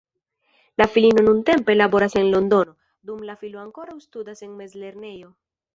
[0.77, 2.75] La filino nuntempe laboras en Londono,
[3.11, 5.35] dum la filo ankoraŭ studas en mezlernejo.